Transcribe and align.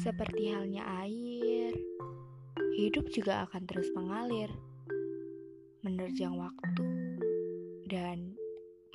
Seperti 0.00 0.48
halnya 0.48 0.80
air, 1.04 1.76
hidup 2.72 3.12
juga 3.12 3.44
akan 3.44 3.68
terus 3.68 3.92
mengalir, 3.92 4.48
menerjang 5.84 6.40
waktu, 6.40 6.88
dan 7.84 8.32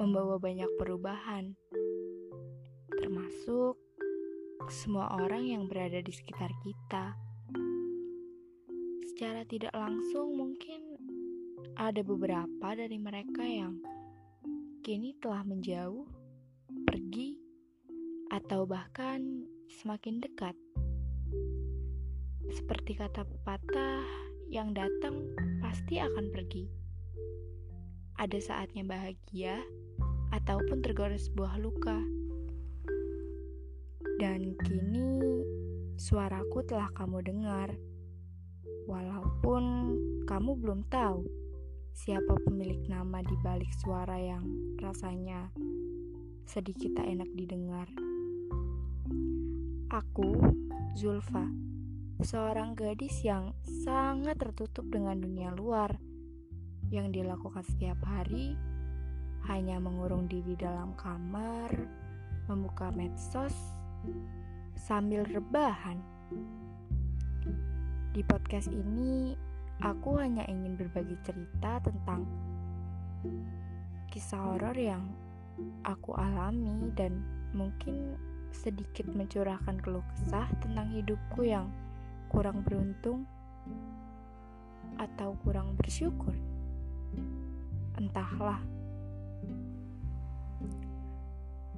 membawa 0.02 0.41
banyak 0.41 0.65
perubahan, 0.81 1.54
termasuk 2.97 3.77
semua 4.65 5.13
orang 5.21 5.45
yang 5.45 5.70
berada 5.70 6.02
di 6.02 6.09
sekitar 6.09 6.49
kita. 6.65 7.13
Secara 9.13 9.45
tidak 9.45 9.77
langsung, 9.77 10.33
mungkin 10.33 10.97
ada 11.77 12.01
beberapa 12.01 12.73
dari 12.73 12.97
mereka 12.97 13.45
yang 13.45 13.77
kini 14.81 15.13
telah 15.21 15.45
menjauh, 15.45 16.09
pergi, 16.90 17.38
atau 18.34 18.66
bahkan 18.66 19.45
semakin 19.70 20.17
dekat. 20.17 20.58
Seperti 22.52 22.95
kata 22.97 23.25
pepatah, 23.25 24.05
yang 24.49 24.71
datang 24.77 25.33
pasti 25.59 25.97
akan 25.97 26.29
pergi. 26.29 26.70
Ada 28.16 28.38
saatnya 28.39 28.85
bahagia, 28.85 29.59
ataupun 30.35 30.83
tergores 30.83 31.31
sebuah 31.31 31.59
luka. 31.59 31.97
Dan 34.16 34.55
kini 34.63 35.19
suaraku 35.99 36.63
telah 36.63 36.88
kamu 36.95 37.19
dengar, 37.23 37.69
walaupun 38.88 39.63
kamu 40.23 40.52
belum 40.59 40.88
tahu 40.88 41.27
siapa 41.95 42.35
pemilik 42.44 42.80
nama 42.91 43.23
di 43.23 43.35
balik 43.39 43.71
suara 43.80 44.19
yang 44.19 44.44
rasanya 44.83 45.52
sedikit 46.47 46.99
tak 46.99 47.07
enak 47.07 47.27
didengar. 47.35 47.88
Aku, 49.94 50.33
Zulfa, 50.97 51.45
seorang 52.17 52.73
gadis 52.73 53.22
yang 53.22 53.53
sangat 53.86 54.41
tertutup 54.41 54.81
dengan 54.89 55.22
dunia 55.22 55.53
luar 55.53 55.94
yang 56.89 57.14
dilakukan 57.14 57.61
setiap 57.61 58.02
hari 58.02 58.58
hanya 59.45 59.78
mengurung 59.78 60.25
diri 60.25 60.58
dalam 60.58 60.97
kamar, 60.97 61.69
membuka 62.50 62.89
medsos, 62.97 63.53
sambil 64.73 65.22
rebahan. 65.30 66.02
Di 68.09 68.25
podcast 68.25 68.73
ini, 68.73 69.38
aku 69.86 70.17
hanya 70.17 70.50
ingin 70.50 70.81
berbagi 70.81 71.13
cerita 71.22 71.78
tentang 71.86 72.25
kisah 74.09 74.50
horor 74.50 74.73
yang 74.73 75.13
aku 75.86 76.17
alami 76.17 76.89
dan 76.97 77.22
mungkin 77.53 78.17
sedikit 78.56 79.06
mencurahkan 79.11 79.84
keluh 79.84 80.06
kesah 80.16 80.48
tentang 80.64 80.88
hidupku 80.95 81.44
yang 81.44 81.67
kurang 82.31 82.64
beruntung 82.64 83.28
atau 84.95 85.36
kurang 85.44 85.75
bersyukur. 85.75 86.31
Entahlah. 88.00 88.64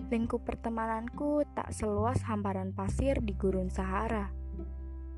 Lingkup 0.07 0.45
pertemananku 0.47 1.43
tak 1.51 1.73
seluas 1.75 2.23
hamparan 2.23 2.71
pasir 2.71 3.19
di 3.19 3.35
gurun 3.35 3.67
Sahara. 3.67 4.31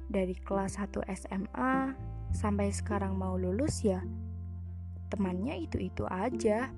Dari 0.10 0.34
kelas 0.34 0.82
1 0.82 1.06
SMA 1.14 1.94
sampai 2.34 2.74
sekarang 2.74 3.14
mau 3.14 3.38
lulus 3.38 3.86
ya, 3.86 4.02
temannya 5.14 5.62
itu-itu 5.62 6.10
aja. 6.10 6.74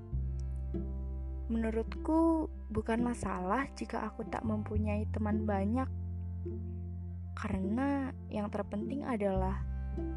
Menurutku 1.50 2.46
bukan 2.70 3.02
masalah 3.02 3.66
jika 3.74 4.06
aku 4.06 4.22
tak 4.30 4.46
mempunyai 4.46 5.08
teman 5.10 5.42
banyak. 5.42 5.88
Karena 7.34 8.12
yang 8.30 8.46
terpenting 8.52 9.02
adalah 9.02 9.58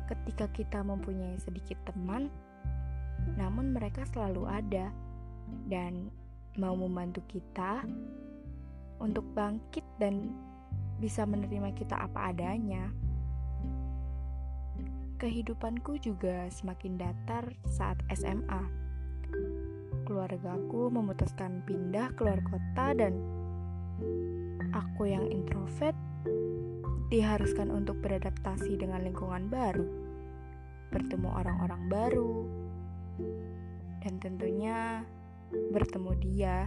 ketika 0.07 0.45
kita 0.53 0.79
mempunyai 0.85 1.39
sedikit 1.41 1.79
teman, 1.87 2.29
namun 3.33 3.73
mereka 3.73 4.05
selalu 4.13 4.45
ada 4.45 4.93
dan 5.65 6.13
mau 6.55 6.77
membantu 6.77 7.25
kita 7.27 7.83
untuk 9.01 9.27
bangkit 9.35 9.83
dan 9.99 10.31
bisa 11.01 11.27
menerima 11.27 11.75
kita 11.75 11.99
apa 11.99 12.31
adanya. 12.31 12.87
Kehidupanku 15.15 15.99
juga 15.99 16.47
semakin 16.51 16.99
datar 16.99 17.55
saat 17.67 17.99
SMA. 18.11 18.84
Keluargaku 20.25 20.89
memutuskan 20.89 21.61
pindah 21.69 22.09
keluar 22.17 22.41
kota 22.41 22.97
dan 22.97 23.13
aku 24.73 25.05
yang 25.05 25.21
introvert 25.29 25.93
diharuskan 27.13 27.69
untuk 27.69 28.01
beradaptasi 28.01 28.73
dengan 28.73 29.05
lingkungan 29.05 29.45
baru, 29.53 29.85
bertemu 30.89 31.29
orang-orang 31.29 31.83
baru, 31.93 32.33
dan 34.01 34.17
tentunya 34.17 35.05
bertemu 35.69 36.11
dia, 36.17 36.65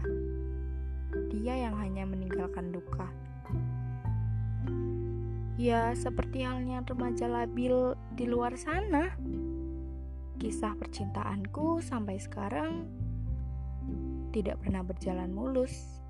dia 1.26 1.54
yang 1.58 1.74
hanya 1.82 2.06
meninggalkan 2.06 2.70
luka. 2.70 3.10
Ya, 5.58 5.98
seperti 5.98 6.46
halnya 6.46 6.86
remaja 6.86 7.26
labil 7.26 7.98
di 8.14 8.22
luar 8.30 8.54
sana. 8.54 9.18
Kisah 10.38 10.78
percintaanku 10.78 11.82
sampai 11.82 12.22
sekarang 12.22 12.97
tidak 14.30 14.60
pernah 14.60 14.84
berjalan 14.84 15.30
mulus. 15.32 16.00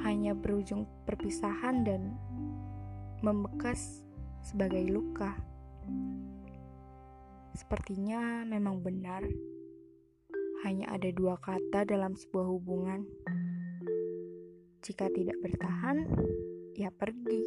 Hanya 0.00 0.32
berujung 0.32 0.88
perpisahan 1.04 1.84
dan 1.84 2.16
membekas 3.20 4.06
sebagai 4.40 4.80
luka. 4.88 5.36
Sepertinya 7.52 8.46
memang 8.48 8.80
benar 8.80 9.26
hanya 10.60 10.92
ada 10.92 11.08
dua 11.12 11.40
kata 11.40 11.88
dalam 11.88 12.12
sebuah 12.12 12.46
hubungan. 12.46 13.08
Jika 14.84 15.08
tidak 15.12 15.36
bertahan, 15.40 16.04
ya 16.76 16.92
pergi. 16.92 17.40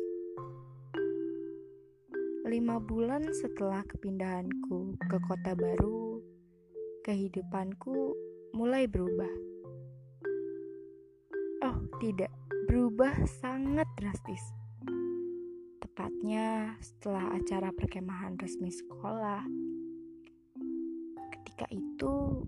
Lima 2.50 2.78
bulan 2.82 3.26
setelah 3.34 3.86
kepindahanku 3.86 4.98
ke 4.98 5.18
kota 5.30 5.54
baru, 5.58 6.13
kehidupanku 7.04 8.16
mulai 8.56 8.88
berubah. 8.88 9.34
Oh, 11.68 11.78
tidak, 12.00 12.32
berubah 12.72 13.12
sangat 13.44 13.84
drastis. 14.00 14.40
Tepatnya 15.84 16.80
setelah 16.80 17.36
acara 17.36 17.76
perkemahan 17.76 18.40
resmi 18.40 18.72
sekolah. 18.72 19.44
Ketika 21.36 21.68
itu, 21.76 22.48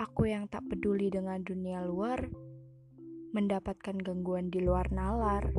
aku 0.00 0.22
yang 0.24 0.48
tak 0.48 0.64
peduli 0.64 1.12
dengan 1.12 1.44
dunia 1.44 1.84
luar 1.84 2.24
mendapatkan 3.36 4.00
gangguan 4.00 4.48
di 4.48 4.64
luar 4.64 4.88
nalar. 4.88 5.52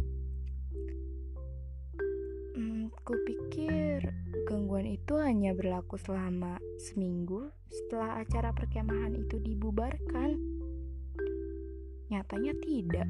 Hmm, 2.57 2.89
pikir 3.05 3.90
gangguan 4.51 4.83
itu 4.83 5.15
hanya 5.15 5.55
berlaku 5.55 5.95
selama 5.95 6.59
seminggu 6.75 7.55
setelah 7.71 8.19
acara 8.19 8.51
perkemahan 8.51 9.15
itu 9.15 9.39
dibubarkan. 9.39 10.35
Nyatanya 12.11 12.51
tidak. 12.59 13.07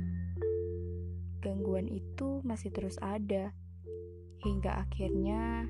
Gangguan 1.42 1.90
itu 1.90 2.46
masih 2.46 2.70
terus 2.70 3.02
ada 3.02 3.58
hingga 4.46 4.86
akhirnya 4.86 5.66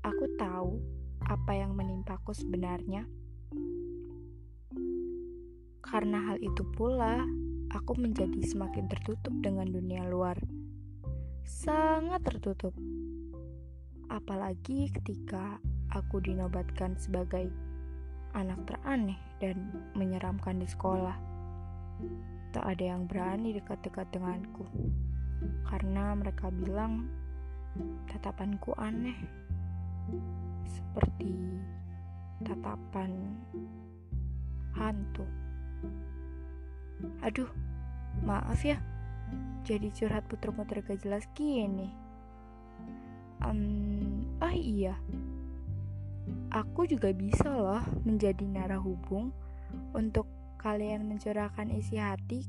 aku 0.00 0.24
tahu 0.40 0.80
apa 1.20 1.52
yang 1.52 1.76
menimpaku 1.76 2.32
sebenarnya. 2.32 3.04
Karena 5.84 6.24
hal 6.32 6.40
itu 6.40 6.64
pula, 6.72 7.20
aku 7.68 7.92
menjadi 8.00 8.40
semakin 8.48 8.88
tertutup 8.88 9.36
dengan 9.44 9.68
dunia 9.68 10.08
luar. 10.08 10.40
Sangat 11.44 12.24
tertutup. 12.24 12.72
Apalagi 14.06 14.90
ketika 14.94 15.58
aku 15.90 16.22
dinobatkan 16.22 16.94
sebagai 16.94 17.50
anak 18.36 18.60
teraneh 18.68 19.18
dan 19.40 19.72
menyeramkan 19.96 20.60
di 20.60 20.68
sekolah. 20.68 21.16
Tak 22.52 22.64
ada 22.64 22.84
yang 22.96 23.08
berani 23.08 23.56
dekat-dekat 23.56 24.06
denganku. 24.12 24.68
Karena 25.68 26.12
mereka 26.16 26.52
bilang 26.52 27.08
tatapanku 28.08 28.76
aneh. 28.76 29.16
Seperti 30.68 31.32
tatapan 32.44 33.10
hantu. 34.76 35.24
Aduh, 37.24 37.48
maaf 38.24 38.60
ya. 38.62 38.76
Jadi 39.66 39.90
curhat 39.90 40.28
puter-puter 40.30 40.84
gak 40.84 41.02
jelas 41.02 41.26
gini. 41.34 42.05
Um, 43.44 44.24
ah 44.40 44.54
iya. 44.54 44.96
Aku 46.50 46.88
juga 46.88 47.12
bisa 47.12 47.46
loh 47.50 47.84
menjadi 48.06 48.44
narah 48.48 48.80
hubung 48.80 49.34
untuk 49.92 50.26
kalian 50.62 51.06
mencurahkan 51.06 51.70
isi 51.74 52.00
hati 52.00 52.42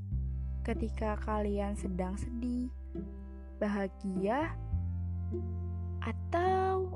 ketika 0.64 1.16
kalian 1.24 1.76
sedang 1.80 2.20
sedih, 2.20 2.72
bahagia, 3.60 4.52
atau 6.04 6.96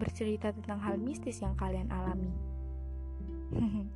bercerita 0.00 0.52
tentang 0.52 0.80
hal 0.80 0.96
mistis 1.00 1.40
yang 1.40 1.56
kalian 1.56 1.88
alami. 1.88 2.32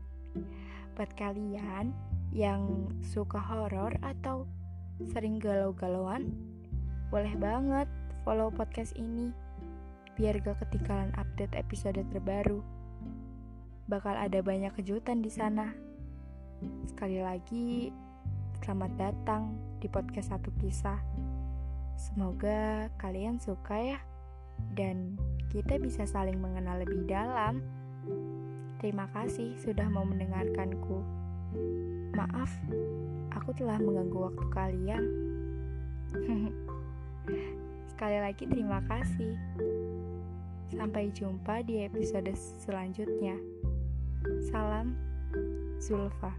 Buat 0.96 1.10
kalian 1.16 1.92
yang 2.34 2.90
suka 3.00 3.38
horor 3.38 3.94
atau 4.02 4.48
sering 5.12 5.38
galau-galauan, 5.38 6.34
boleh 7.10 7.34
banget 7.38 7.88
follow 8.24 8.48
podcast 8.48 8.96
ini 8.96 9.36
biar 10.16 10.40
gak 10.40 10.64
ketinggalan 10.64 11.12
update 11.20 11.52
episode 11.52 12.00
terbaru. 12.08 12.64
Bakal 13.84 14.16
ada 14.16 14.40
banyak 14.40 14.72
kejutan 14.80 15.20
di 15.20 15.28
sana. 15.28 15.76
Sekali 16.88 17.20
lagi, 17.20 17.92
selamat 18.64 18.92
datang 18.96 19.52
di 19.76 19.92
podcast 19.92 20.32
Satu 20.32 20.48
Kisah. 20.56 20.96
Semoga 22.00 22.88
kalian 22.96 23.36
suka 23.36 23.76
ya, 23.76 24.00
dan 24.72 25.20
kita 25.52 25.76
bisa 25.76 26.08
saling 26.08 26.40
mengenal 26.40 26.80
lebih 26.80 27.04
dalam. 27.04 27.60
Terima 28.80 29.04
kasih 29.12 29.52
sudah 29.60 29.84
mau 29.92 30.08
mendengarkanku. 30.08 31.04
Maaf, 32.16 32.48
aku 33.36 33.52
telah 33.52 33.76
mengganggu 33.76 34.32
waktu 34.32 34.46
kalian. 34.48 35.04
Sekali 37.94 38.18
lagi, 38.18 38.42
terima 38.50 38.82
kasih. 38.90 39.38
Sampai 40.66 41.14
jumpa 41.14 41.62
di 41.62 41.86
episode 41.86 42.34
selanjutnya. 42.34 43.38
Salam, 44.50 44.98
Zulfa. 45.78 46.34